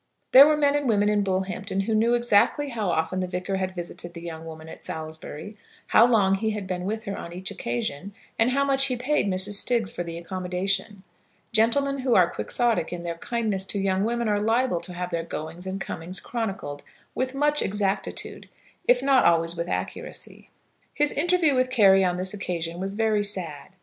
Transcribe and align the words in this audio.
There 0.31 0.47
were 0.47 0.57
men 0.57 0.73
and 0.73 0.89
women 0.89 1.09
in 1.09 1.21
Bullhampton 1.23 1.81
who 1.81 1.93
knew 1.93 2.15
exactly 2.15 2.69
how 2.69 2.89
often 2.89 3.19
the 3.19 3.27
Vicar 3.27 3.57
had 3.57 3.75
visited 3.75 4.15
the 4.15 4.21
young 4.21 4.47
woman 4.47 4.67
at 4.67 4.83
Salisbury, 4.83 5.55
how 5.89 6.07
long 6.07 6.33
he 6.33 6.49
had 6.49 6.65
been 6.65 6.85
with 6.85 7.03
her 7.03 7.15
on 7.15 7.31
each 7.31 7.51
occasion, 7.51 8.11
and 8.39 8.49
how 8.49 8.65
much 8.65 8.87
he 8.87 8.95
paid 8.95 9.27
Mrs. 9.27 9.59
Stiggs 9.63 9.91
for 9.91 10.01
the 10.03 10.17
accommodation. 10.17 11.03
Gentlemen 11.53 11.99
who 11.99 12.15
are 12.15 12.27
Quixotic 12.31 12.91
in 12.91 13.03
their 13.03 13.19
kindness 13.19 13.63
to 13.65 13.79
young 13.79 14.03
women 14.03 14.27
are 14.27 14.39
liable 14.41 14.79
to 14.79 14.93
have 14.93 15.11
their 15.11 15.21
goings 15.21 15.67
and 15.67 15.79
comings 15.79 16.19
chronicled 16.19 16.81
with 17.13 17.35
much 17.35 17.61
exactitude, 17.61 18.49
if 18.87 19.03
not 19.03 19.23
always 19.25 19.55
with 19.55 19.69
accuracy. 19.69 20.49
His 20.95 21.11
interview 21.11 21.53
with 21.53 21.69
Carry 21.69 22.03
on 22.03 22.17
this 22.17 22.33
occasion 22.33 22.79
was 22.79 22.95
very 22.95 23.23
sad. 23.23 23.69